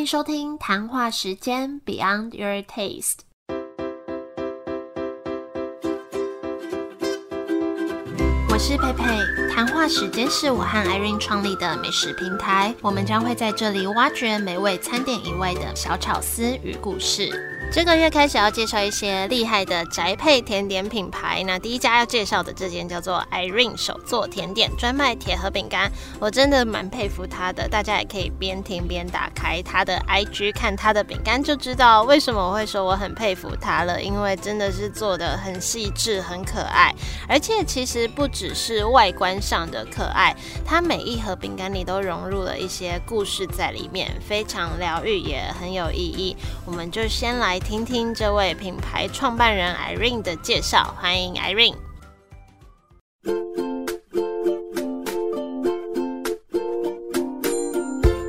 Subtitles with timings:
[0.00, 3.18] 迎收听谈话时间 Beyond Your Taste。
[8.48, 17.59] 我是佩佩，谈话时间是我和 Irene 创立的美食平台，我们将会在这里挖掘美味餐点以外的小巧思与故事。
[17.72, 21.44] 这个月开始要介绍一些厉害的宅配甜点品牌。
[21.46, 25.88] 那第一家要介绍的这间叫做 Irene 手做甜点，专卖铁盒饼干。
[26.18, 34.02] 我真的蛮佩服他的，大家也可以边听边打开他的 IG 看他的饼干，就知道为什么我会说我很佩服他了。
[34.02, 36.92] 因为真的是做的很细致、很可爱，
[37.28, 40.34] 而且其实不只是外观上的可爱，
[40.66, 46.36] 它每一盒饼干里都融入了一些故事在里面，非常疗愈，也很有意义。
[46.66, 47.59] 我们就先来。
[47.60, 51.74] 听听这位品牌创办人 Irene 的介绍，欢迎 Irene。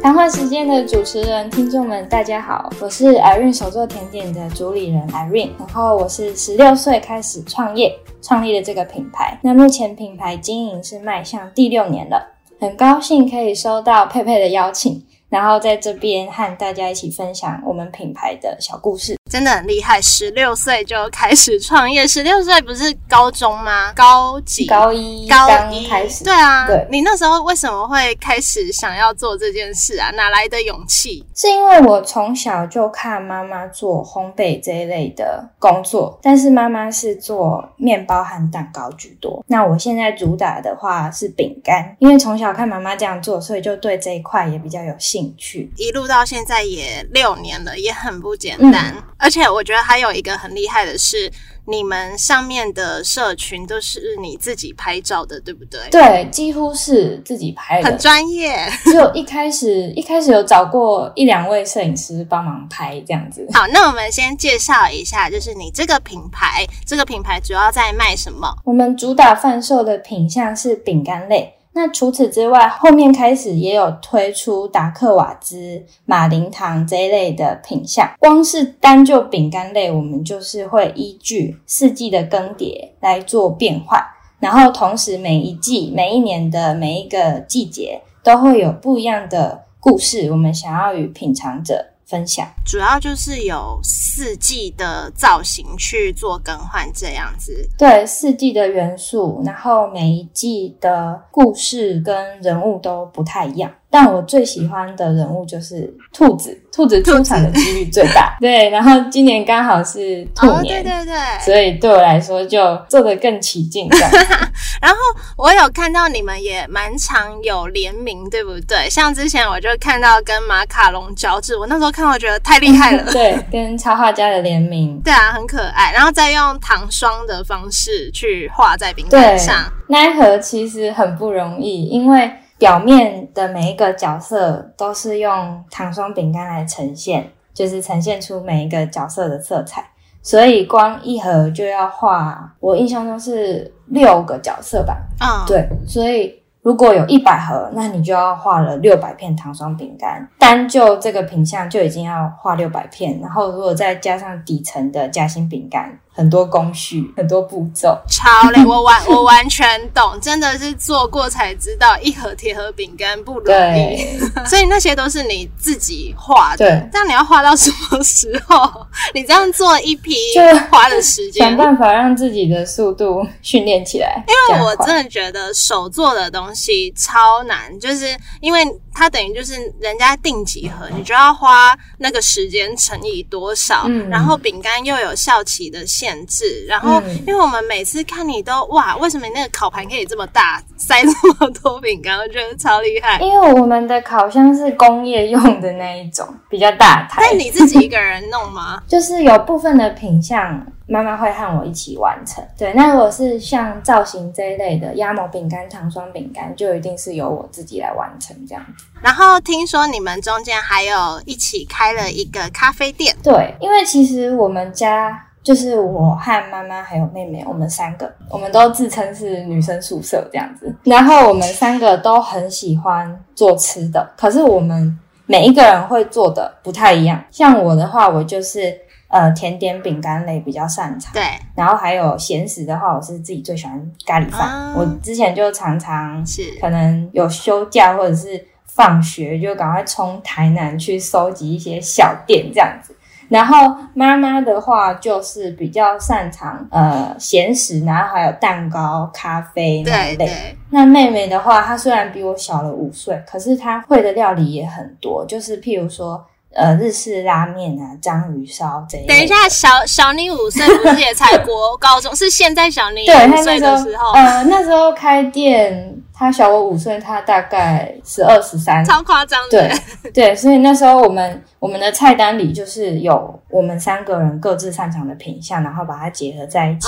[0.01, 9.39] 谈话时间的主持人、听众们，大家好，我是 Irene 手作甜点的主理人 Irene，然后我是十六岁开始创业，创立了这个品牌。
[9.41, 15.03] 那目前品牌经营是迈向第六年了，很高兴可以收到佩佩的邀请。
[15.29, 20.01] 然后在这边和大家一起分享我们品牌的小故事，真的很厉害。
[20.01, 23.93] 十六岁就开始创业，十六岁不是高中吗？
[23.93, 24.67] 高几？
[24.67, 26.25] 高一，高一开始。
[26.25, 26.85] 对啊，对。
[26.91, 30.11] 你那时候为什么会开始想要做这件事啊？
[30.11, 31.25] 哪来的勇气？
[31.33, 39.41] 是因为我从小就看妈妈做烘焙这一类的工作，但是妈妈是做面包和蛋糕居多。
[39.47, 45.21] 那我现在主打的话是饼干，因为从小看妈妈这样做，所以就对这一块也比较有兴。
[45.37, 48.93] 趣一路到现在也六年了，也很不简单。
[49.21, 51.31] 而且我觉得还有一个很厉害的是，
[51.67, 55.79] 你们上面的社群都是你自己拍照的，对不对？
[55.91, 58.67] 对，几乎是自己拍的，很专业。
[58.83, 63.47] 只有一开始一开始有找过一两位摄影师帮忙拍这样子。
[63.53, 68.51] 好，那我们先介绍一下，就是你这个品牌，这个品牌主要在卖什么？
[68.65, 71.53] 我们主打贩售的品相是饼干类。
[71.73, 78.09] 那除此之外，后面开始也有推出达克瓦兹、马林糖这一类的品相。
[78.19, 84.03] 光是单就饼干类，我们就是会依据四季的更迭来做变换，
[84.39, 91.90] 然后同时每一季、每一年的每一个季节都会有不一样的故事，我们想要与品尝者。
[92.11, 97.69] 分享主要就是有四季的造型去做更换，这样子。
[97.77, 103.71] 对，四季的元素，然后每一季的故事跟人物都不太一样。
[103.91, 108.37] 但我最喜欢的人物就是兔子，兔子出场的几率最大。
[108.39, 113.89] 对，然后今年刚好是兔年，对对对，所以对我来说就做的更起劲。
[114.81, 114.97] 然后
[115.37, 118.89] 我有看到你们也蛮常有联名，对不对？
[118.89, 123.03] 像之前我就看到跟马卡龙交织，我那时候看我觉得太厉害了。
[123.11, 125.91] 对，跟插画家的联名， 对啊，很可爱。
[125.91, 129.55] 然后再用糖霜的方式去画在饼干上，
[129.87, 132.31] 那一盒其实很不容易，因为。
[132.61, 139.83] 表面的每一个角色都是用糖霜饼干来呈现，就是呈现出每一个角色的色彩，
[140.21, 144.95] 所以光一盒就要画，我印象中是六个角色吧？
[145.19, 155.97] 啊，对，所以如果有一百盒，那你就要画了六百片糖霜饼干，单就这个品相就已经要画六百片，然后如果再加上底层的夹心饼干。
[156.13, 158.65] 很多工序，很多步骤，超累。
[158.65, 164.19] 我完，我完全懂，真的是做过才知道，一盒铁盒饼干不容易。
[164.45, 166.57] 所以那些都是你自己画的。
[166.57, 168.85] 对，这样你要画到什么时候？
[169.15, 174.21] 你这样做一批，就花的时间，想办法让自己的速度训练起来。
[174.27, 178.05] 因为我真的觉得手做的东西超难，就是
[178.41, 178.61] 因为
[178.93, 185.85] 它等于就是人家定几盒，你就要花那个时间乘以多少，然后饼干又有效期的。
[186.01, 192.17] 限制，然后因为我们每次看你都哇，为什么你那个烤盘可以这么大，塞这么多饼干？
[192.17, 193.19] 我觉得超厉害。
[193.19, 197.21] 因为我们的烤箱是工业用的那一种，比较大台。
[197.21, 198.81] 那你自己一个人弄吗？
[198.89, 202.43] 就是有部分的品相，妈妈会和我一起完成。
[202.57, 208.85] 对，那如果是像造型这一类的压模饼干、糖霜饼干，就一定是由我自己来完成这样子。
[209.03, 213.15] 然后听说你们中间还有一起开了一个咖啡店。
[213.21, 215.27] 对，因为其实我们家。
[215.43, 220.73] 就是我和妈妈还有妹妹，我们三个，我们都自称是女生宿舍这样子。
[220.83, 227.23] 然后我们三个都很喜欢做吃的，可是我们每一个人会做的不太一样。
[227.31, 228.77] 像我的话，我就是
[229.07, 231.13] 呃甜点饼干类比较擅长。
[231.13, 231.23] 对。
[231.55, 234.73] 然后还有咸食的话，我是自己最喜欢咖喱饭。
[234.75, 238.47] 我之前就常常是可能有休假或者是。
[238.73, 242.95] 放学就赶快冲台南去收集一些小店这样子。
[243.31, 250.55] 然后妈妈的话就是比较擅长呃咸食，然后还有蛋糕、咖啡那一类。
[250.69, 256.23] 那妹妹的话，她虽然比我小了五岁，可是她会的料理也很多，就是譬如说。
[256.53, 262.13] 呃，日式拉面啊，章鱼烧这一等一下，小小你五岁不是也才国高中？
[262.13, 264.11] 是现在小你五岁的时候？
[264.11, 269.67] 呃，那时候开店，他小我五岁，他大概十二十三，超夸张的。
[270.03, 276.87] 对对，所以那时候我们我们的菜单里就是有我们三个人各自擅长的品相，然后把它结合在一起，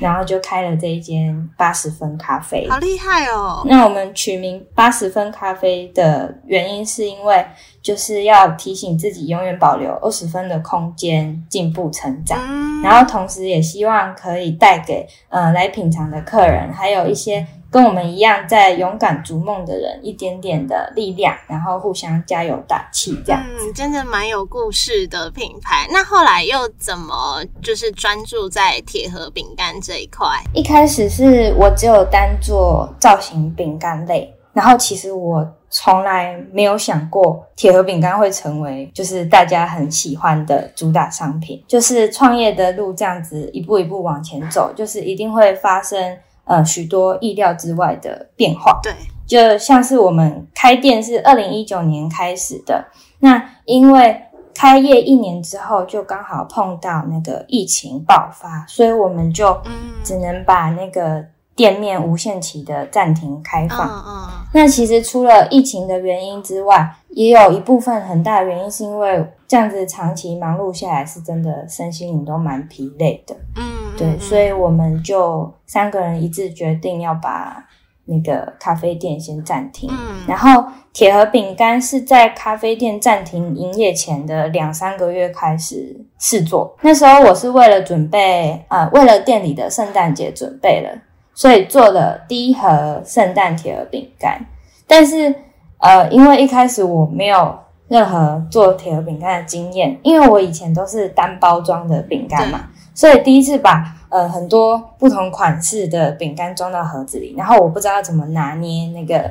[0.00, 3.62] 然后就开了这一间八十分咖啡，好厉害哦！
[3.66, 7.46] 那我们取名八十分咖啡的原因是因为。
[7.82, 12.38] 就是要提醒自己永远保留二十分的空间进步成长，
[12.80, 25.88] 然后同时也希望可以带给呃来品尝的客人，还有一些跟我们一样在勇敢逐梦的人一点点的力量，然后互相加油打气，这样子真的蛮有故事的品牌。
[25.90, 30.28] 那后来又怎么就是专注在铁盒饼干这一块？
[30.52, 35.50] 一开始是我只有单做造型饼干类，然后其实我。
[35.74, 41.64] 从来没有想过铁盒饼干会成为就是大家很喜欢的主打商品。
[41.66, 48.80] 就是创业的路这样子一步一步往前走，就是一定会发生呃许多意料之外的变化。
[48.82, 48.92] 对，
[49.26, 52.84] 就像是我们开店是二零一九年开始的，
[53.18, 54.20] 那因为
[54.54, 59.60] 开业一年之后就刚好碰到那个疫情爆发，所以我们就
[60.02, 61.24] 只能把那个。
[61.54, 63.86] 店面无限期的暂停开放。
[63.86, 64.28] 嗯嗯。
[64.54, 73.36] 那其实除了疫情的原因之外，也有一部分很大的原因是因为这样子长期忙碌下来，是真的身心灵都蛮疲累的。
[73.56, 73.81] 嗯。
[73.96, 77.64] 对，所以我们就三个人一致决定要把
[78.04, 79.88] 那个咖啡店先暂停。
[79.90, 80.22] 嗯。
[80.26, 86.76] 然后铁盒饼干是在咖啡店暂停营业前的两三个月开始试做。
[86.80, 90.90] 那时候我是为了准备，呃，为了店里的圣诞节准备了。
[91.34, 94.38] 所以做了第一盒圣诞铁盒饼干，
[94.86, 95.34] 但是
[95.78, 102.68] 呃，因为一开始我没有任何做铁盒饼干的经验，因为我以前都是单包装的饼干嘛，
[103.02, 109.28] 所以第一次把呃很多不同款式的饼干装到盒子里，然后我不知道怎么拿捏那个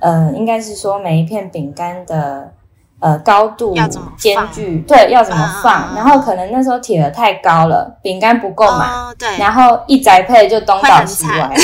[0.00, 2.52] 呃，应该是说每一片饼干的。
[3.00, 3.74] 呃，高度
[4.16, 5.94] 间距对要怎么放？
[5.94, 8.88] 然后可能那时候铁盒太高了，饼干不够满，
[9.18, 11.54] 对，然后一宅配就东倒西歪，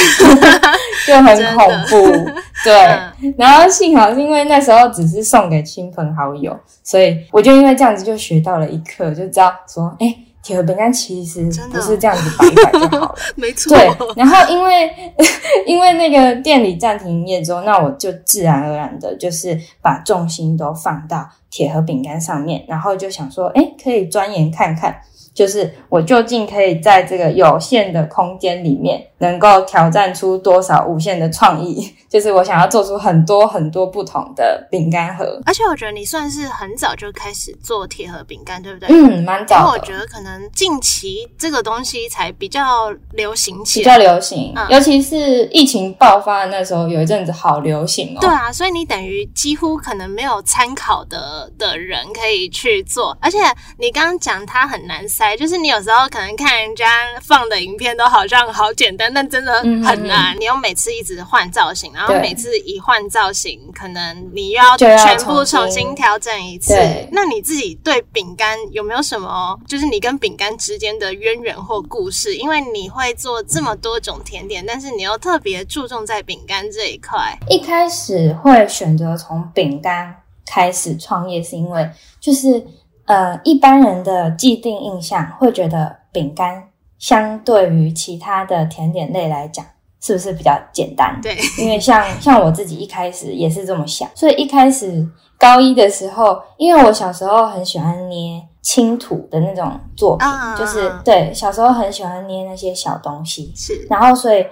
[1.06, 2.30] 就很恐怖。
[2.62, 10.14] 对，然后幸好是因为那时候只是送给亲朋好友，所以我就因为这样子就学到了一课，就知道说，哎。
[10.42, 13.76] 铁盒饼干其实不是这样子摆一摆就好了， 没错。
[13.76, 14.90] 对，然后因为
[15.66, 25.00] 因为那个店里暂停营业之后，那我就自然而然的就是把重心都放到铁盒饼干上面，然后就想说，哎，可以钻研看看。
[25.40, 31.90] 就是我究竟可以在这个有限的空间里面，能够挑战出多少无限的创意？
[32.10, 35.40] 就是我想要做出很多很多不同的饼干盒。
[35.46, 38.88] 而且我觉得你算是很早就开始做铁盒饼干，对不对？
[38.90, 39.70] 嗯，蛮早。
[39.72, 44.52] 我觉得可能近期这个东西才比较流行起来，比较流行。
[44.68, 48.18] 尤其是疫情爆发的那时候，有一阵子好流行哦。
[48.20, 53.16] 对啊，所以你等于几乎可能没有参考的的人可以去做。
[53.22, 53.38] 而且
[53.78, 55.00] 你刚刚讲它很难。
[55.36, 56.86] 就是你有时候可能看人家
[57.22, 59.52] 放的影片都好像好简单，但真的
[59.84, 60.36] 很难。
[60.38, 66.74] 你又每次一直换造型，然后每次一换造型，可能你要全部重新调整一次。
[67.12, 72.34] 那你自己对饼干有没有什么，就是你跟饼干之间的渊源或故事？
[72.36, 77.38] 因为你会做这么多种甜点，但是你又特别注重在饼干这一块。
[77.48, 82.66] 一开始会选择从饼干开始创业，是因为就是。
[83.10, 86.62] 呃，一般人的既定印象会觉得饼干
[86.96, 89.66] 相对于其他的甜点类来讲，
[90.00, 91.18] 是不是比较简单？
[91.20, 95.04] 对，因为像 像我自己一开始也是这么想，所以一开始
[95.36, 104.46] 高一的时候，因为我小时候很喜欢捏青土的那种作品，就是对小时候很喜欢捏那些小东西，是，然后所以。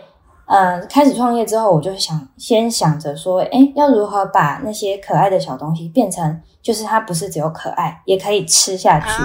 [0.49, 9.23] 嗯，开始创业之后，我就想先想着说，哎，要如何把那些可爱的小东西变成，就是它不是只有可爱，也可以吃下去。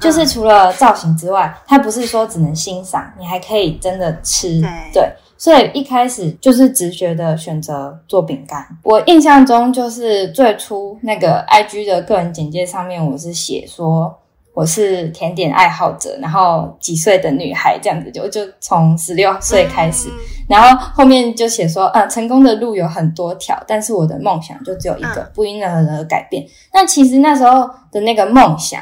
[0.00, 4.60] 就是除了造型之外，它不是说只能欣赏，你还可以真的吃。
[4.92, 8.66] 对，所以一开始就是直觉的选择做饼干。
[8.82, 14.12] 我印象中就是最初那个 I G 的个人简介上面，我是写说。
[14.54, 20.08] 我是甜点爱好者，然后几岁的女孩这样子，就就从十六岁开始，
[20.48, 26.46] 然后后面就写说，啊，成功的路有很多条，但是我的梦想就只有一个，不因任何人而改变。
[26.72, 28.80] 那其实那时候的那个梦想，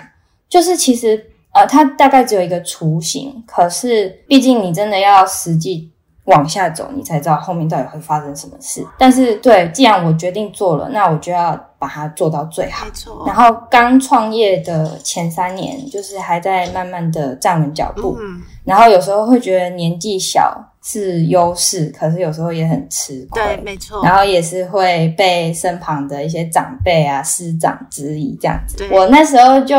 [0.48, 5.88] 就是其实呃，它大概只有一个雏形，可是毕竟你真的要实际。
[6.26, 8.86] 往下走，你才知道后面到底会发生什么事。
[8.96, 12.86] 但是，对，既然我决定做了，那我就要把它做到最好。
[12.86, 13.24] 没错。
[13.26, 18.16] 然后刚创业的前三年，就是还在慢慢的站稳脚步。
[18.20, 18.40] 嗯。
[18.64, 23.42] 然后有时候会觉得年纪小是优势，可是有时候也很吃亏。
[23.42, 24.00] 对，没错。
[24.04, 28.86] 然后也是会被身旁的一些长辈啊、师长质疑这样子。
[28.92, 29.76] 我那时候就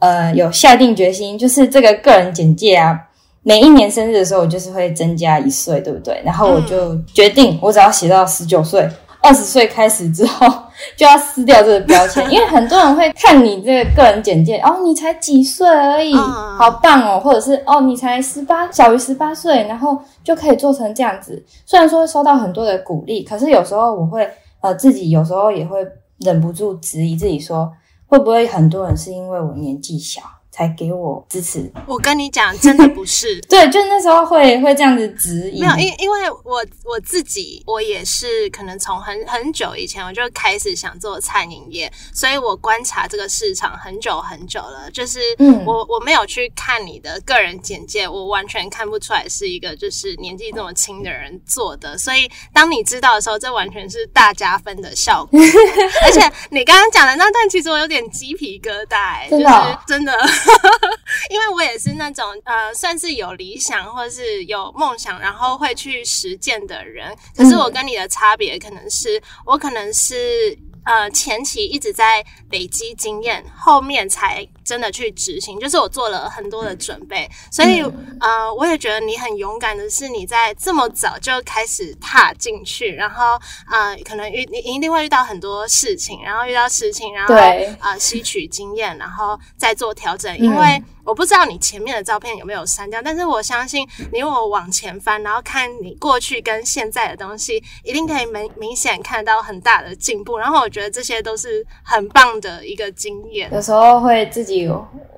[0.00, 3.00] 呃有下定决心，就是这个个人简介啊。
[3.42, 6.20] 每一年生日的时候，我就是会增加一岁，对不对？
[6.22, 8.86] 然后我就决定，我只要写到十九岁、
[9.22, 10.46] 二十岁开始之后，
[10.96, 21.44] 就要撕掉这个标签，因为很多人会看你这个个人简介，哦，你才几岁而已，好棒哦，或者是哦，你才十八，小于十八岁，然后就可以做成这样子。
[21.66, 24.28] 虽然说收到很多的鼓励，可是有时候我会
[24.60, 25.86] 呃自己有时候也会
[26.18, 27.72] 忍不住质疑自己，说
[28.06, 30.20] 会不会很多人是因为我年纪小。
[30.50, 31.70] 才给我支持。
[31.86, 33.40] 我跟你讲，真的不是。
[33.48, 35.60] 对，就那时候会会这样子质疑。
[35.60, 44.90] 没有，因因为我我自己，我也是可能从很很久以前我就开始想做餐饮业，所以我观察这个市场很久很久了。
[44.90, 51.96] 就是，嗯，我我没有去看你的个人简介，我完全看不出来是一个就是年纪这么轻的人做的。
[51.96, 55.38] 所以当你知道的时候，这完全是大加分的效果。
[56.04, 60.12] 而且你刚刚讲的那段，其实我有点鸡皮疙瘩，就是真的。
[61.30, 67.16] 因为我也是那种呃，算是有理想或者是有梦想，然后会去实践的人。
[67.36, 70.56] 可是我跟你的差别，可能是我可能是。
[70.84, 75.58] 呃，前期一直在累积经验，后面才真的去执行。
[75.60, 77.80] 就是我做了很多的准备，所以
[78.20, 83.38] 呃，我也觉得你很勇敢的是你在这么早就开始踏进去，然后
[83.70, 87.34] 呃，可能遇你一定会遇到很多事情，然后遇到事情，然后
[87.78, 90.82] 啊，吸取经验，然后再做调整，因为。
[91.10, 100.38] 我不知道你前面的照片有没有删掉，但是我相信你我往前翻，然后看你过去跟现在的东西，一定可以明明显看到很大的进步。
[100.38, 103.52] 然后我觉得这些都是很棒的一个经验。
[103.52, 104.70] 有时候会自己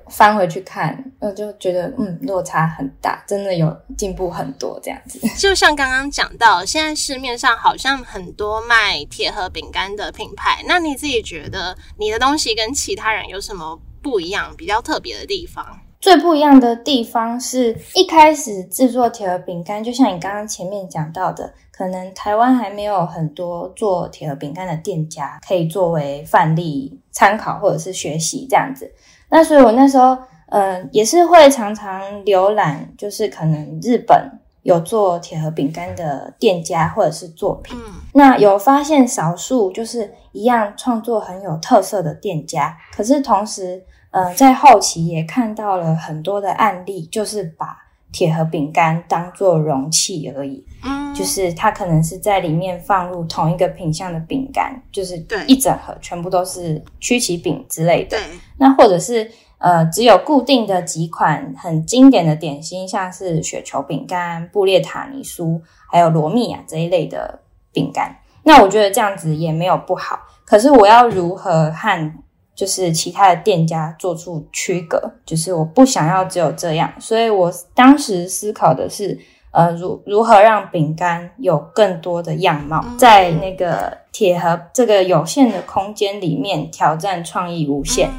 [0.09, 5.19] 翻回去看，我就觉得嗯，落差很大，真的有进步很多这样子。
[5.37, 15.65] 就像刚刚讲到，现在市面上好像很多卖铁盒饼干的品牌，那你自己觉得你的东西跟其他人有什么不一样、比较特别的地方？
[16.01, 28.93] 最不一样的地方是一开始制作铁盒饼干，就像你刚刚前面讲到的，可能台湾还没有很多做铁盒饼干的店家可以作为范例参考或者是学习这样子。
[29.29, 30.17] 那所以我那时候，
[30.49, 34.29] 嗯，也是会常常浏览，就是可能日本
[34.63, 37.79] 有做铁盒饼干的店家或者是作品，
[38.13, 43.81] 那有发现少数就是一样创作很有特色的店家，可是同时。
[44.13, 47.75] 呃，在后期也看到了很多的案例，就是把
[48.11, 55.17] 铁盒饼干当做容器而已，嗯，就是它可能是在里面放入同一个品相的饼干，就是
[55.47, 58.19] 一整盒全部都是曲奇饼之类的，对。
[58.59, 67.39] 那或者是呃，只有固定的几款很经典的点心，像是雪球饼干、布列塔尼酥，还有罗密亚这一类的
[67.71, 68.15] 饼干。
[68.43, 72.13] 那我觉得这样子也没有不好，可是我要如何和？
[72.55, 79.17] 就是其他的店家做出区隔，就是我不想要只有这样，所以我当时思考的是，
[79.51, 88.11] 呃，如如何让饼干有更多的样貌，在那个铁盒这个有限的空间里面挑战创意无限，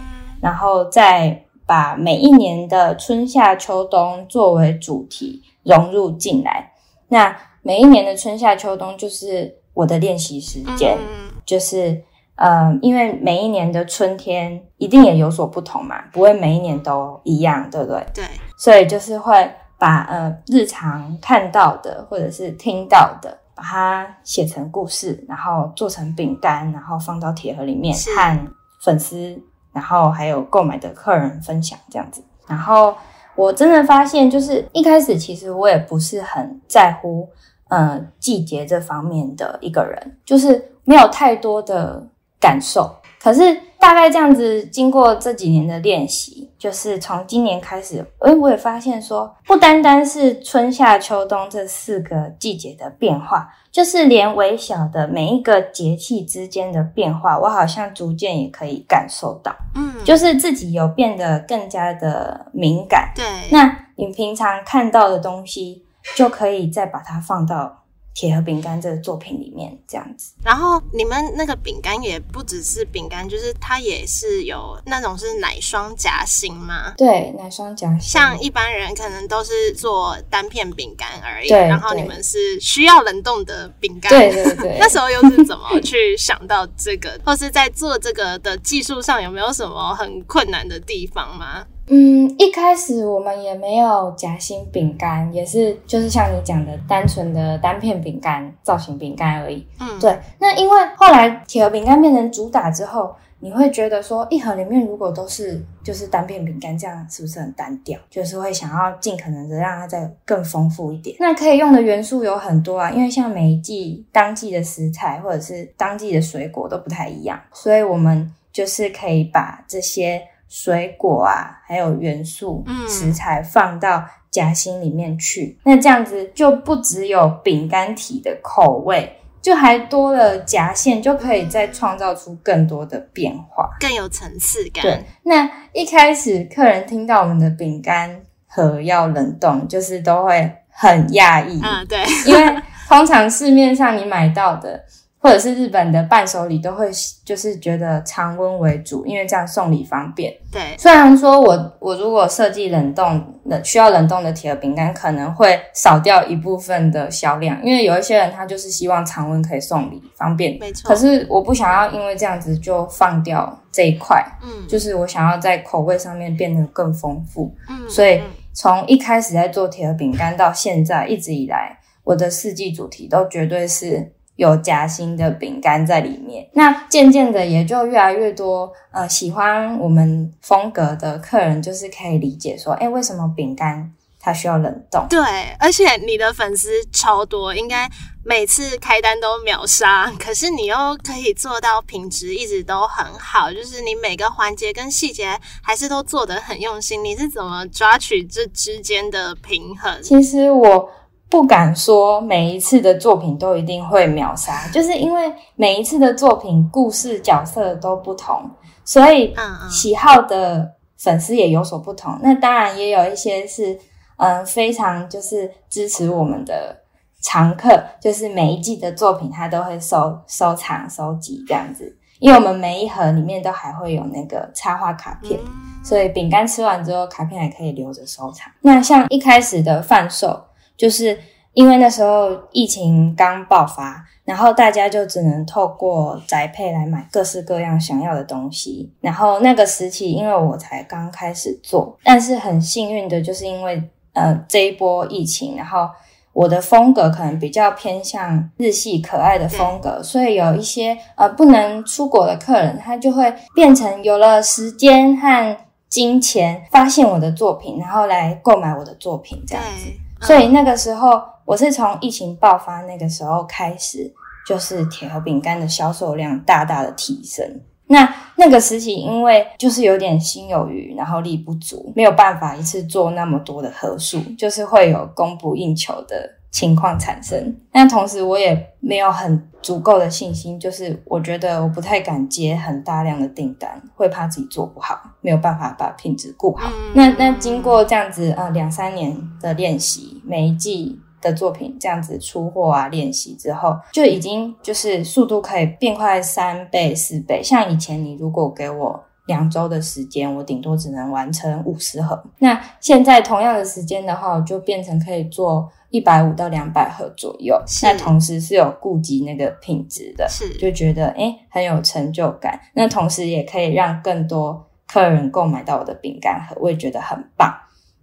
[0.42, 6.72] 然后再把每一年的春夏秋冬作为主题融入进来。
[7.06, 10.98] 那每一年的春夏秋冬就是我的练习时间，
[11.46, 12.02] 就是。
[12.36, 18.04] 呃，因为每一年的春天一定也有所不同嘛，不会每一年都一样，对不对？
[18.12, 18.24] 对，
[18.56, 19.48] 所以就是会
[19.78, 28.48] 把呃日常看到的或者是听到的，把它写成故事，然后做成饼干，然后放到铁盒里面，和
[28.82, 29.40] 粉丝，
[29.72, 32.20] 然后还有购买的客人分享这样子。
[32.48, 32.96] 然后
[33.36, 37.28] 我真的发现，就是一开始其实我也不是很在乎
[37.68, 42.08] 呃季节这方面的一个人，就是没有太多的。
[42.44, 63.10] 感受，可是大概这样子，经过这几年的练习，就是从今年开始，诶，我也发现说，不单单是春夏秋冬这四个季节的变化，就是连微小的每一个节气之间的变化，我好像逐渐也可以感受到，嗯，就是自己有变得更加的敏感。
[63.16, 65.82] 对，那你平常看到的东西，
[66.14, 67.83] 就可以再把它放到。
[68.14, 76.94] 铁盒饼干这个作品里面这样子，然后你们那个饼干也不只是饼干，就是它也是有那种是奶霜夹心吗？
[76.96, 78.00] 对，奶霜夹心。
[78.00, 81.58] 像一般人可能都是做单片饼干而已，对。
[81.58, 84.76] 然后你们是需要冷冻的饼干，对对对。
[84.78, 91.66] 那时候又是怎么 去想到这个，或是在做这个的技术上有没有什么很困难的地方吗？
[91.86, 99.66] 嗯，一开始我们也没有夹心饼干，也是就是像你讲的单纯的单片饼干造型饼干而已。
[99.78, 100.18] 嗯，对。
[100.38, 108.00] 那因为后来铁盒饼干变成主打之后，你会觉得说一盒里面如果都是就是单片饼干，这样是不是很单调？
[108.08, 111.14] 就是会想要尽可能的让它再更丰富一点。
[111.20, 120.22] 那可以用的元素有很多啊，因为像每一季当季的食材或者是当季的水果都不太一样，所以我们就是可以把这些。
[120.56, 134.80] 水果啊，还有元素食材放到夹心里面去，那这样子就不只有饼干体的口味，就还多了夹馅，就可以再创造出更多的变化，更有层次感。
[134.82, 141.60] 对，那一开始客人听到我们的饼干盒要冷冻，就是都会很讶异。
[141.64, 144.84] 嗯，对，因为通常市面上你买到的。
[145.24, 146.90] 或者是日本的伴手礼都会
[147.24, 150.30] 就是觉得常温为主，因为这样送礼方便。
[150.52, 160.58] 对，虽然说我我如果设计冷冻冷需要冷冻的铁盒饼干，可能会少掉一部分的销量，因为有一些人他就是希望常温可以送礼方便。
[160.60, 160.86] 没错。
[160.86, 167.50] 可是我不想要因为这样子就放掉这一块，嗯，就是我想要在口味上面变得更丰富。
[167.70, 168.20] 嗯，所以
[168.52, 174.12] 从一开始在做铁盒饼干到现在一直以来，我的四季主题都绝对是。
[174.36, 185.06] 有夹心的饼干在里面，那渐渐的也就越来越多呃喜欢我们风格的客人，就是可以理解说，哎，为什么饼干它需要冷冻？
[185.08, 185.20] 对，
[185.60, 187.88] 而且你的粉丝超多，应该
[188.24, 200.02] 每次开单都秒杀，可是你又可以做到品质一直都很好，就是你每个环节跟细节还是都做得很用心，你是怎么抓取这之间的平衡？
[200.02, 200.90] 其实我。
[201.34, 208.48] 不敢说每一次的作品都一定会秒杀，就是因为每一次的作品故事角色都不同，
[208.84, 209.34] 所以
[209.68, 212.16] 喜好的粉丝也有所不同。
[212.22, 213.76] 那当然也有一些是
[214.18, 216.76] 嗯非常就是支持我们的
[217.20, 221.98] 常客，就是每一季的作品他都会收收藏收集这样子。
[222.20, 225.40] 因为我们每一盒里面都还会有那个插画卡片，
[225.82, 228.52] 所以饼干吃完之后卡片还可以留着收藏。
[228.60, 230.40] 那像一开始的贩售。
[230.76, 231.18] 就是
[231.52, 238.92] 因为那时候疫情刚爆发，然后大家就只能透过宅配来买各式各样想要的东西。
[239.00, 243.82] 然后那个时期，因为我才刚开始做，但是很幸运的就是因为
[244.14, 245.88] 呃这一波疫情，然后
[246.32, 255.56] 我的风格可能比较偏向日系可爱的风格，所以有一些呃不能出国的客人，他就会变成有了时间和
[255.88, 259.88] 金钱，发现我的作品，然后来购买我的作品这样子。
[260.24, 264.12] 所以那个时候，我是从疫情爆发那个时候开始，
[264.46, 267.46] 就是铁盒饼干的销售量大大的提升。
[267.86, 276.30] 那那个时期，因为就是有点心有余，然后力不足，没有办法一次做那么多的盒数，就是会有供不应求的。
[276.54, 286.70] 情况产生，那同时我也没有很足够的信心，就是我觉得我不太敢接很大量的订单，会怕自己做不好，没有办法把品质顾好。
[286.94, 297.42] 那那经过这样子呃两三年的练习，每一季的作品这样子出货啊练习之后，就已经就是速度可以变快三倍四倍。
[297.42, 305.68] 像以前你如果给我两周的时间，我顶多只能完成五十盒，那现在同样的时间的话，我就变成可以做。
[305.94, 312.58] 一百五到两百盒左右，那同时是有顾及那个品质的，是就觉得哎很有成就感。
[312.74, 317.54] 那同时也可以让更多客人购买到我的饼干盒，我也觉得很棒。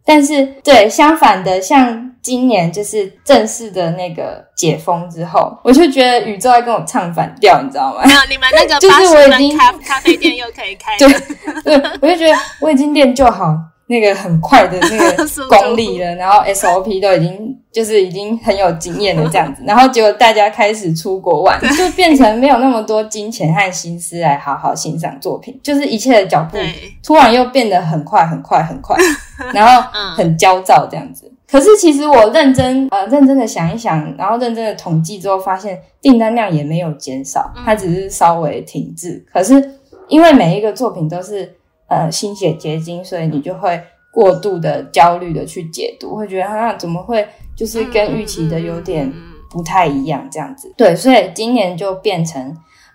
[0.06, 8.04] 但是对相反的，像今年就是正式的那个解封之后，我就觉得宇宙在跟我唱反调，你知道吗？
[8.06, 13.54] 没有，你们那个 就是我已经咖咖啡店又可以开， 对对，我就觉得我已经练就好。
[13.92, 26.58] 那个很快的 那个功力了，然后 SOP 都已经就是已经很有经验了这样子，然后结果大家开始出国玩，就变成没有那么多金钱和心思来好好欣赏作品，就是一切的脚步
[27.04, 28.96] 突然又变得很快很快很快，
[29.54, 29.84] 然后
[30.16, 31.30] 很焦躁这样子。
[31.52, 39.22] 可是其实我认真呃认真的想一想，然后认真的统计之后，发现订单量也没有减少，它只是稍微停滞。
[39.34, 39.74] 可是
[40.08, 41.54] 因为每一个作品都是
[41.92, 49.12] 呃心血结晶，所以你就会过度的焦虑的去解读，会觉得啊怎么会就是跟预期的有点
[49.50, 50.74] 不太一样这样子。
[50.78, 52.42] 对，所以今年就变成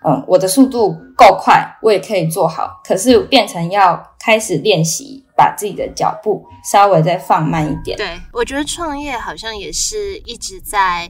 [0.03, 5.23] 嗯我的速度够快，我也可以做好，可是变成要开始练习。
[5.37, 7.95] 把自己的脚步稍微再放慢一点。
[7.95, 11.07] 对，我觉得创业好像也是一直在，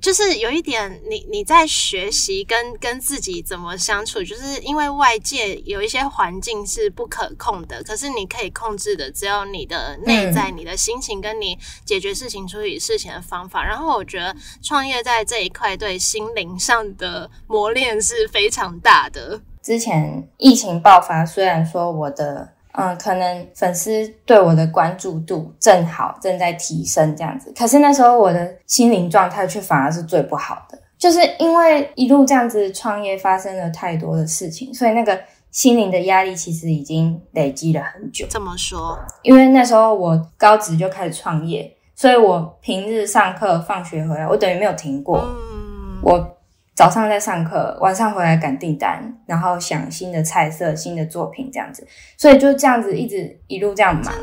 [0.00, 13.64] 就是有一点，你你在学习跟跟自己怎么相处，就是因为外界有一些环境是不可控的，可是你可以控制的，只有你的内在、你的心情跟你解决事情、处理事情的方法。
[13.64, 19.40] 然后我觉得创业在这一块对心灵上的磨练是非常大的。
[19.62, 22.54] 之前疫情爆发，虽然说我的。
[22.72, 35.18] 嗯，可能粉丝对我的关注度正好正在提升这样子，可是那时候我的心灵状态却反而是最不好的，就是因为一路这样子创业发生了太多的事情，所以那个
[35.50, 38.26] 心灵的压力其实已经累积了很久。
[38.30, 38.98] 怎么说？
[39.22, 45.18] 因为那时候我高职就开始创业，所以我平日上课、放学回来，我等于没有停过。
[45.18, 46.36] 嗯，我。
[46.80, 54.14] 早上在上课，晚上回来赶订单，然后想新的菜色、新的作品这样子，所以就这样子一直一路这样忙。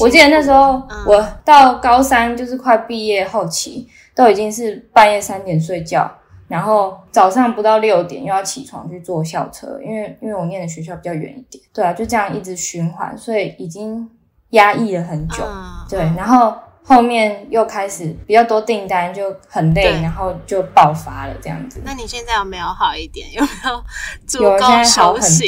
[0.00, 6.10] 我记得那时候我到高三就是快毕业后期，都已经是半夜三点睡觉，
[6.48, 11.62] 然后早上不到六点又要起床去坐校车，因为因为我念的学校比较远一点。
[11.72, 14.10] 对啊，就这样一直循环，所以已经
[14.48, 15.44] 压抑了很久。
[15.88, 16.52] 对，然后。
[16.90, 21.80] 后面又开始比较多订单，就很累，然后就爆发了这样子。
[21.84, 23.32] 那你现在有没有好一点？
[23.32, 23.80] 有没有
[24.26, 25.46] 足够休息？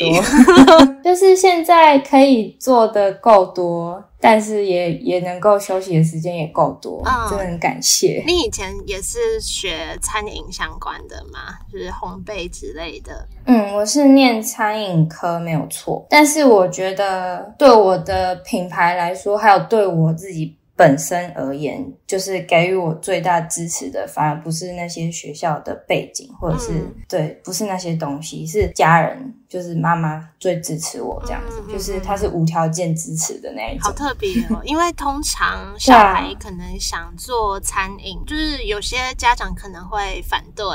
[1.02, 8.22] 就是现在可以做的够多，但是也也能够休息的时间也够多，真的很感谢。
[8.24, 11.58] 你以前也是学餐饮相关的吗？
[11.72, 13.26] 就是烘焙之类的？
[13.46, 20.56] 嗯，我是念餐饮科没有错，但是我觉得对我的品牌来说，还有对我自己。
[20.74, 26.72] 本身而言，就是给予我最大支持的，反而不是那些学校的背景，或者是
[27.08, 33.82] 对，不是那些东西，是家人，就是妈妈最支持我这样子，就是他是无条件支持的那一种。
[33.82, 40.66] 好特别哦，因为通常 小孩可能想做餐饮，就是有些家长可能会反对，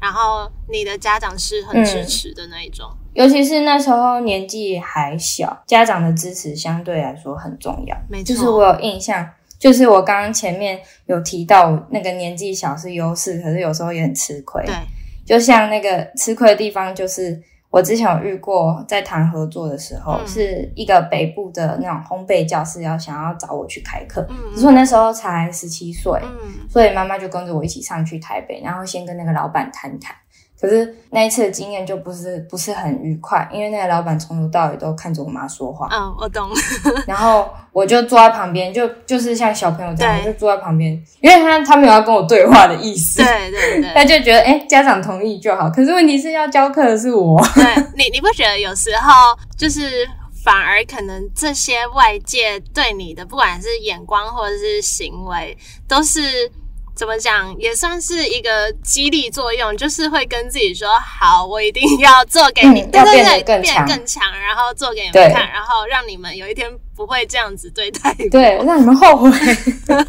[0.00, 2.86] 然后你的家长是很支持的那一种。
[3.14, 7.96] 尤其是那时候年纪还小，家长的支持相对来说很重要。
[8.08, 9.28] 没错，就是我有印象。
[9.58, 14.64] 就是我刚刚前面有提到，那个年纪小是优势，可是有时候也很吃亏。
[14.64, 14.74] 对，
[15.26, 26.20] 就像那个吃亏的地方，就是我之前有遇过，在谈合作的时候，是一个北部的那种烘焙教室要想要找我去开课，只是我那时候才十七岁，
[26.70, 30.14] 所以妈妈就跟着我一起上去台北，然后先跟那个老板谈谈。
[30.60, 35.88] 可是那一次的经验就不是不是很愉快，因为那个老板从头到尾都看着我妈说话。
[35.92, 36.50] 嗯，我懂。
[37.06, 43.22] 然后我就坐在旁边，就就是像小朋友这样，就坐在旁边，因为他他没有要跟我对话的意思。
[43.22, 43.90] 对对对。
[43.94, 45.70] 他就觉得，哎，家长同意就好。
[45.70, 47.40] 可是问题是要教课的是我。
[47.54, 47.64] 对，
[47.96, 50.08] 你你不觉得有时候就是
[50.44, 56.50] 反而可能这些外界对你的不管是眼光或者是行为都是。
[56.98, 69.30] 怎么讲也算是一个激励作用，就是会跟自己说：“好，我一定要做给你，对对对，变更强，然后做给你们看，然后让你们有一天不会这样子对待，对，让你们后悔。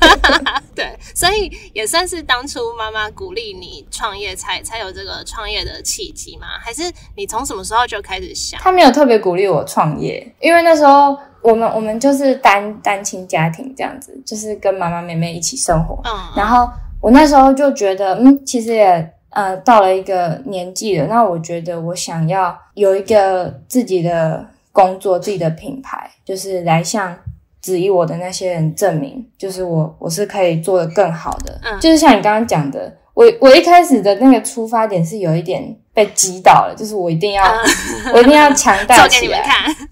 [0.74, 6.48] 对，所以也算是当初妈妈鼓励你创业，才才有这个创业的契机吗？
[6.60, 8.60] 还是你从什么时候就开始想？
[8.60, 11.16] 他没有特别鼓励我创业，因为那时候。
[11.42, 16.00] 我们我们就是单单亲家庭这样子，就是跟妈妈妹妹一起生活。
[16.04, 16.70] 嗯，然后
[17.02, 27.16] 我那时候就觉得，嗯，其实也呃到了一个年纪了，那我觉得我想要有一个自己的工作，自己的品牌，就是来向
[27.62, 31.60] 质疑我的那些人证明，就是我我是可以做的更好的。
[31.64, 37.44] 嗯，就是像你刚刚讲的，我我一开始的那个出发点是有一点被击倒了，就是我一定要，
[38.14, 39.44] 我一定要强大起来，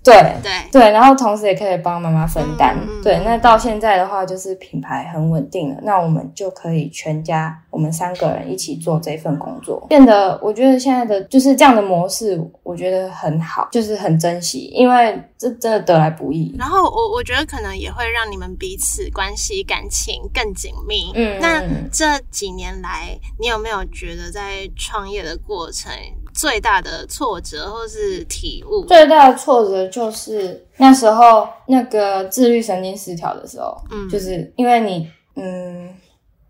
[0.04, 0.52] 对对。
[0.72, 3.20] 对，然后同时也可以帮妈妈分担，对。
[3.26, 16.56] 那到现在的话，就是品牌很稳定了，那我们就可以全家我们三个人一起做这份工作，变得我觉得现在的就是这样的模式，我觉得很好，就是很珍惜，因为这真的得来不易。
[16.58, 21.12] 然后我我觉得可能也会让你们彼此关系感情更紧密。
[21.16, 21.38] 嗯。
[21.40, 25.87] 那嗯这几年来，你有没有觉得在创业的过程
[26.34, 28.86] 最大的挫折或是体悟？
[28.86, 35.90] 最大的挫折就是那时候那个自律神经失调的时候，嗯就是因为你嗯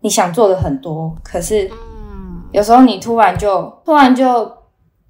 [0.00, 1.66] 你想做的很多，可是
[2.02, 4.50] 嗯有时候你突然就突然就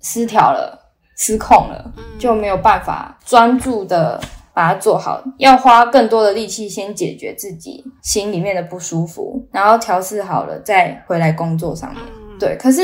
[0.01, 0.79] 失调了、
[1.17, 4.21] 失控了，嗯就没有办法专注的
[4.55, 12.01] 把它做好，要花更多的力气先解决自己心里面的不舒服，然后调试好了再回来工作上面。
[12.07, 12.83] 嗯对，可是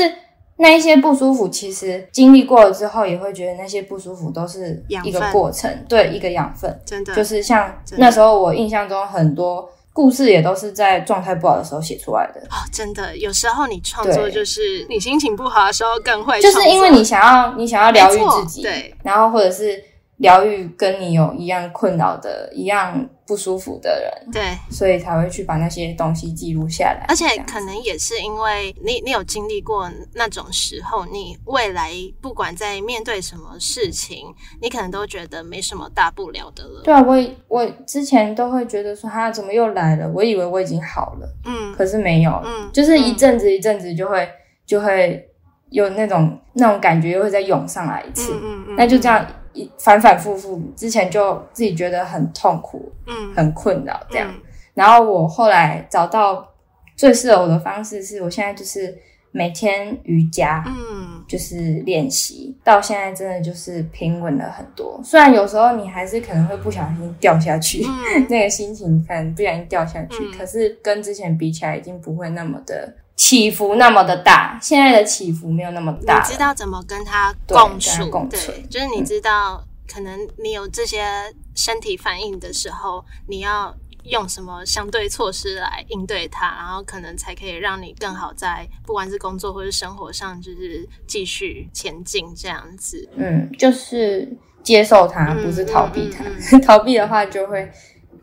[0.57, 6.79] 那一些不舒服，其实经历过了之后，也会觉得那些不舒服都是一个过程，对，一个养分。
[6.85, 12.39] 真的就是像那时候我印象中很多故事也都是在状态不好的时候写出来的。
[12.43, 19.83] 哦，真的，有时候你创作对就是你心情不好的时候更会就，是因为你想要你想要疗愈自己，对，然后或者是
[20.17, 27.05] 疗愈跟你有一样困扰的、一样不舒服的人，对，所以才会去把那些东西记录下来。
[27.09, 36.81] 而且可能也是因为你你有经历过那种时候，你未来不管在面对什么事情，你可能都觉得没什么大不了的了。
[36.83, 40.09] 对啊，我也我之前都会觉得说，哈，怎么又来了？
[40.13, 44.29] 我以为我已经好了，嗯可是没有，嗯，就是一嗯阵子一阵子就会
[44.65, 45.27] 就会
[45.71, 48.31] 有那种那种感觉，又会再涌上来一次。
[48.33, 49.25] 嗯嗯嗯，那就这样
[49.55, 54.29] 一反反复复，之前就自己觉得很痛苦、嗯，很困扰这样。
[54.31, 54.41] 嗯。
[54.75, 56.47] 然后我后来找到
[56.95, 58.95] 最适合我的方式是，我现在就是
[59.31, 61.23] 每天瑜伽，嗯。
[61.27, 61.55] 就是
[61.87, 65.01] 练习，到现在真的就是平稳了很多。
[65.03, 68.27] 虽然有时候你还是可能会不小心掉下去，嗯。
[68.29, 70.37] 那个心情可能不小心掉下去，嗯。
[70.37, 74.59] 可是跟之前比起来，已经不会那么的起伏那么的大。
[74.61, 81.03] 现在的起伏没有那么大，你知道怎么跟他共处，对，就是你知道，可能你有这些
[81.55, 93.09] 身体反应的时候，你要用什么相对措施来应对它，然后可能才可以让你更好在不管是工作或是生活上，就是继续前进这样子。
[93.15, 96.23] 嗯，就是接受它，嗯不是逃避它。
[96.23, 97.71] 嗯 逃避的话，就会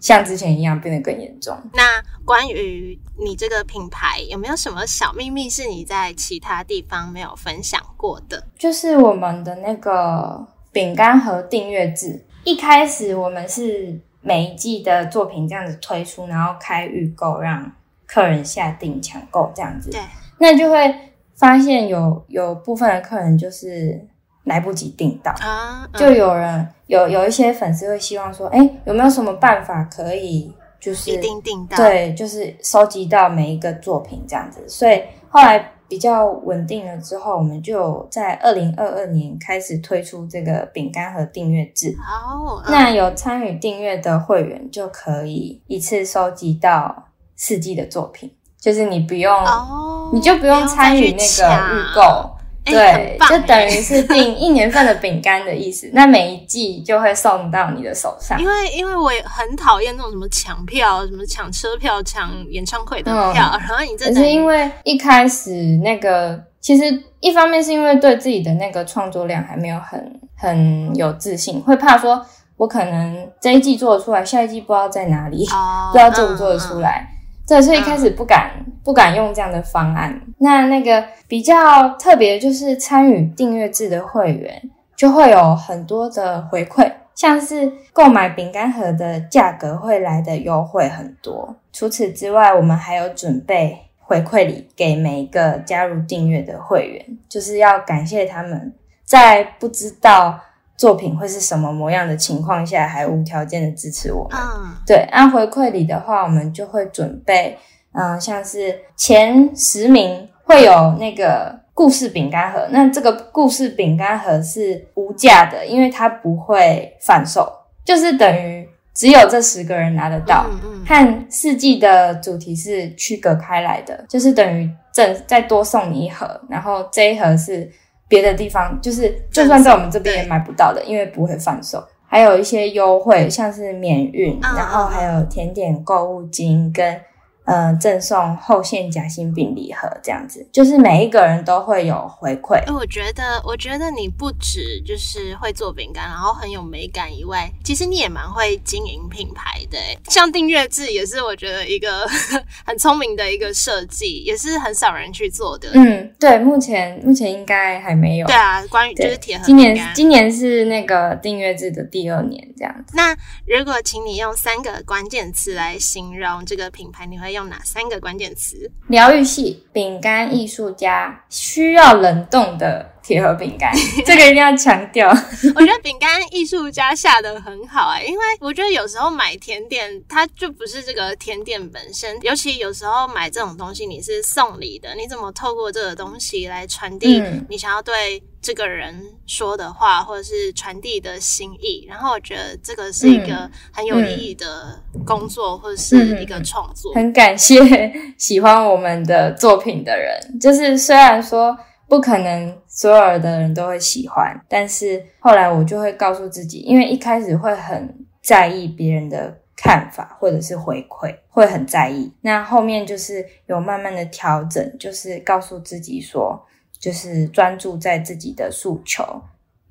[0.02, 1.56] 像之前一样变得更严重。
[1.72, 1.82] 那
[2.24, 8.44] 关于你这个品牌，有没有什么小秘密是你在其他地方没有分享过的？
[8.58, 17.72] 就是我们的那个饼干盒订阅制，一开始我们是每一季的作品这样子推出，然后开预购，让
[18.04, 19.90] 客人下定抢购这样子。
[19.90, 20.00] 对，
[20.38, 20.92] 那就会
[21.36, 24.04] 发现有有部分的客人就是
[24.44, 25.98] 来不及订到，啊，嗯。
[25.98, 41.94] 就有人有有一些粉丝会希望说，哎，有没有什么办法可以就是一定订到，对，就是收集到每一个作品这样子，所以后来比较稳定了之后，我们就在二零二二年开始推出这个饼干盒订阅制。
[41.98, 42.72] 哦，嗯。
[42.72, 47.04] 那有参与订阅的会员就可以一次收集到
[47.36, 52.30] 四季的作品，就是你不用，哦，你就不用参与那个预购。
[52.64, 55.90] 哎对就等哎于是订 一年份的饼干的意思。
[55.92, 58.40] 那每一季就会送到你的手上。
[58.40, 65.50] 因为因为我也很讨厌那种什么抢票、什么抢车票、抢演唱会的票，嗯然后你这可等于是因为一开始
[65.82, 72.24] 那个，其实一方面是因为对自己的那个创作量还没有很很有自信，会怕说
[72.56, 77.08] 我可能这一季做得出来，下一季不知道在哪里，哦 不知道做不做得出来。
[77.08, 77.11] 对，
[77.60, 78.52] 所以一开始不敢、
[78.84, 80.20] 不敢用这样的方案。
[80.38, 91.56] 那那个比较特别，就是参与订阅制的会员，就会有很多的回馈，像是购买饼干盒的价格会来的优惠很多。
[91.72, 98.72] 除此之外，我们还有准备回馈礼给每一个加入订阅的会员，就是要感谢他们
[99.04, 100.38] 在不知道
[100.82, 104.36] 作品会是什么模样的情况下，还无条件的支持我们。
[104.36, 107.56] 嗯对，按回馈礼的话，我们就会准备，
[107.92, 117.48] 嗯、像是前十名会有那个故事饼干盒，那这个故事饼干盒是无价的，因为它不会贩售，
[117.84, 120.46] 就是等于只有这十个人拿得到。
[120.50, 127.70] 嗯嗯和四季的主题是区隔开来的，就是等于赠再多送你一盒，然后这一盒是
[128.12, 131.82] 别的地方，就是就算在我们这边也买不到的，因为不会贩售。
[132.06, 137.00] 还有一些优惠，像是免运，嗯然后还有甜点购物金跟
[137.44, 142.54] 呃，赠送后馅夹心饼礼盒这样子，就是每一个人都会有回馈。
[142.54, 149.76] 哎，我觉得，我觉得你不止就是会做饼干，然后很有美感以外，其实你也蛮会经营品牌的。
[150.08, 152.06] 像订阅制也是我觉得一个
[152.64, 155.68] 很聪明的一个设计，也是很少人去做的。
[155.74, 158.26] 嗯，对，目前目前应该还没有。
[158.28, 162.94] 对啊，关于就是铁盒今年今年是那个订阅制的第二年这样子。
[162.96, 163.12] 那
[163.48, 167.31] 如果请你用三个关键词来形容这个品牌，你会？
[167.32, 168.70] 用哪三个关键词？
[168.88, 173.72] 疗愈系饼干艺术家需要冷冻的铁盒饼干，
[174.06, 175.08] 这个一定要强调。
[175.10, 188.22] 我觉得饼干艺术家下的很好哎，因为我觉得有时候买甜点，它就不是这个甜点本身，尤其有时候买这种东西，你是送礼的，你怎么透过这个东西来传递你想要对？
[188.42, 196.92] 这个人说的话，或者是传递的心意，然后我觉得这个是一个很有意义的工作，或者是一个创作。
[196.92, 201.56] 很感谢喜欢我们的作品的人，就是虽然说
[201.92, 212.10] 不可能所有的人都会喜欢，但是后来我就会告诉自己，因为一开始会很在意别人的看法或者是回馈，会很在意。
[212.22, 216.42] 那后面就是有慢慢的调整，就是告诉自己说。
[216.80, 219.04] 就是专注在自己的诉求，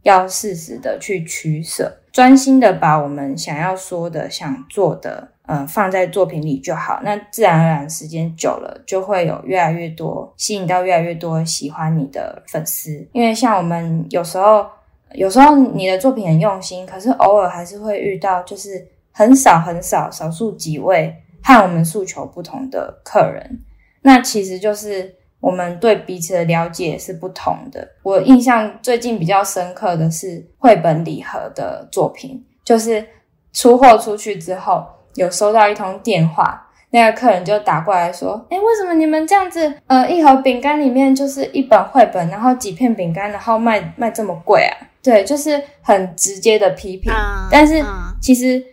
[0.04, 7.02] 要适时的去取舍，专心的把我们想要说的、想做的，嗯，放在作品里就好。
[7.04, 13.06] 那自然而然，时间久了，就会有越来越多吸引到越来越多喜欢你的粉丝。
[13.12, 14.66] 因为像我们有时候，
[15.14, 23.60] 有时候你的作品很用心，可是偶尔还是会遇到，就是很少很少、少数几位和我们诉求不同的客人。
[24.02, 25.16] 那其实就是。
[25.42, 27.96] 我们对彼此的了解是不同的。
[28.04, 33.04] 我印象最近比较深刻的是绘本礼盒的作品，就是
[33.52, 34.86] 出货出去之后，
[35.16, 39.74] 有收到一通电话，那个客人就打过来说：“哎，为什么你们这样子？
[39.88, 47.12] 呃，一盒饼干里面就是一本绘本，然后几片饼干，然后卖卖这么贵啊？”对，就是很直接的批评。
[47.50, 47.84] 但是
[48.22, 48.64] 其实，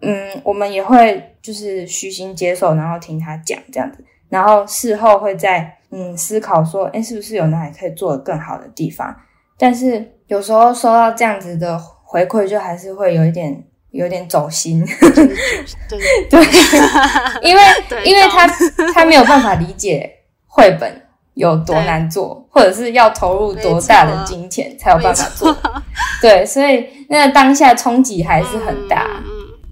[0.00, 5.76] 嗯，我们也会就是虚心接受，然后听他讲这样子，然后事后会在。
[5.96, 9.14] 嗯，思考说，哎，是不是有哪里可以做的更好的地方？
[9.56, 13.62] 但是有时候收到这样子的回馈，就还是会有一点，
[13.94, 14.84] 有点走心。
[15.88, 15.96] 对
[16.28, 16.44] 对，
[17.42, 17.62] 因为
[18.04, 18.46] 因为他
[18.92, 20.10] 他没有办法理解
[20.46, 21.02] 绘本
[21.34, 25.56] 有多难做， 或者是要投入多大的金钱才有办法做。
[26.20, 29.06] 对，所以那个当下冲击还是很大。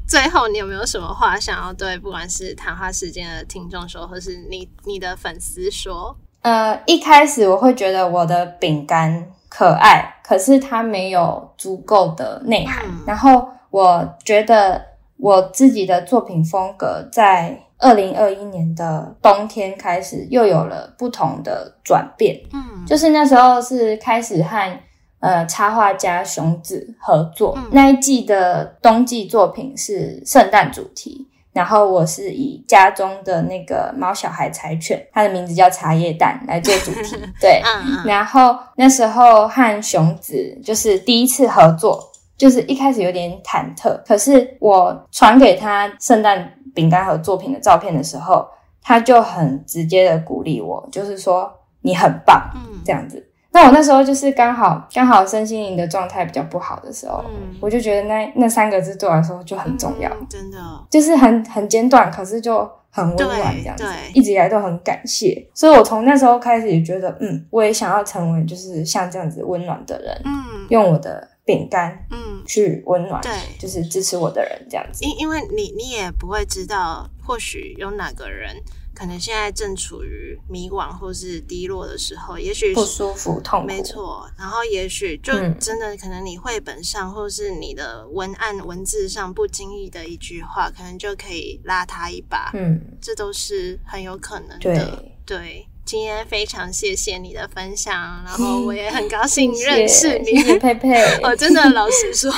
[0.08, 6.14] 最后，你有没有什么话想要对不管是谈话时间的听众说，或是你你的粉丝说？
[6.42, 12.84] 呃，一开始我会觉得我的饼干可爱，可是它没有足够的内涵。
[13.06, 14.80] 然后我觉得
[15.16, 22.40] 我自己的作品风格在二零二一年的冬天开始又有了不同的转变。
[22.52, 24.78] 嗯，就是那时候是开始和。
[25.22, 37.16] 呃，插画家熊子合作那一季的冬季作品是圣诞主题，然后我是以家中的那个猫小孩柴犬，它的名字叫茶叶蛋来做主题。
[37.40, 37.62] 对，
[38.04, 48.46] 然后那时候和熊子就是第一次合作，就是一开始有点忐忑，可是我传给他圣诞饼干和作品的照片的时候，
[48.82, 52.50] 他就很直接的鼓励我，就是说你很棒，
[52.84, 53.28] 这样子。
[53.54, 57.22] 那我那时候就是刚好刚好身心灵的状态比较不好的时候，
[57.60, 65.46] 我就觉得那那三个字对我来说就很重要，真的就是很很简短，可是就很温暖这样子，一直以来都很感谢。
[65.52, 75.04] 所以我从那时候开始也觉得，嗯，我也想要成为就是像这样子温暖的人，嗯，用我的饼干，嗯，去温暖，对，就是支持我的人这样子。
[75.04, 78.62] 因因为你你也不会知道，或许有哪个人。
[78.94, 84.30] 可能现在正处于迷惘或是低落的时候，也许不舒服、痛苦，没错。
[84.38, 92.50] 然后也许就真的可能你绘本上或是你的文案文字上不经意的一句话，可能就可以拉他一把。
[92.52, 95.02] 嗯，这都是很有可能的。
[95.24, 101.02] 对，今天非常谢谢你的分享，然后我也很高兴认识你，佩佩。
[101.22, 102.32] 我 真的老实说，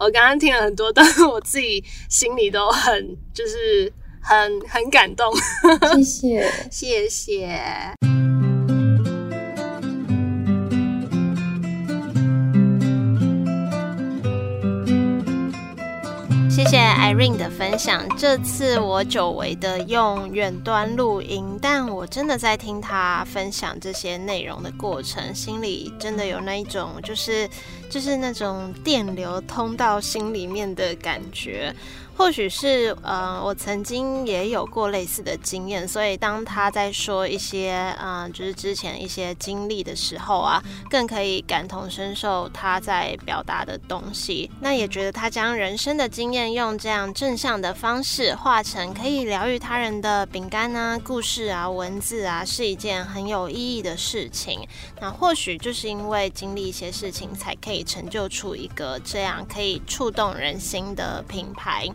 [0.00, 3.92] 我刚刚听了很多，但是我自己心里都很就是。
[4.20, 5.32] 很很感动，
[5.94, 7.58] 谢谢 谢谢，
[17.08, 18.06] Irene 的分享。
[18.18, 27.48] 这次我久违的用远端录音，但我真的在听他分享这些内容的过程，心里真的有那一种就是。
[27.88, 31.74] 就是那种电流通到心里面的感觉。
[32.16, 44.50] 或许是呃，我曾经也有过类似的经验，所以当他在说一些呃，就是之前一些经历的时候啊，更可以感同身受他在表达的东西。
[44.60, 54.58] 那也觉得他将人生的经验用这样正向的方式化成可以疗愈他人的饼干啊、故事啊、文字啊，是一件很有意义的事情。
[55.00, 61.88] 那或许就是因为经历一些事情，才可以以成就出一个这样可以触动人心的品牌。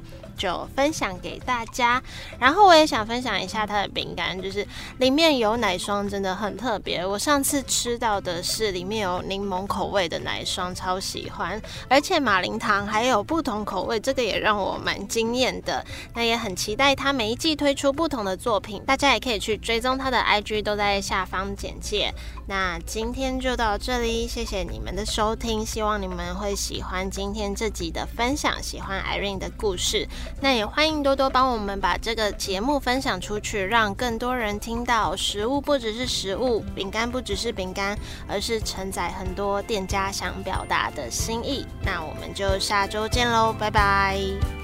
[0.44, 2.04] 就分享给大家，
[2.38, 4.68] 然后我也想分享一下它的饼干，就是
[4.98, 7.06] 里面有奶霜，真的很特别。
[7.06, 15.86] 我上次吃到的是里面有柠檬口味的奶霜，超喜欢，而且马林糖还有不同口味，这个也让我蛮惊艳的。
[16.14, 22.14] 那也很期待它每一季推出不同的作品，大家也可以去追踪它的 IG，都在下方简介。
[22.50, 30.06] 那今天就到这里，谢谢你们的收听，希望你们会喜欢今天这集的分享，喜欢 Irene 的故事。
[30.42, 35.16] 那也欢迎多多帮我们把这个节目分享出去，让更多人听到。
[35.16, 41.66] 食物不只是食物，饼干不只是饼干，而是承载很多店家想表达的心意。
[41.82, 44.63] 那我们就下周见喽，拜拜。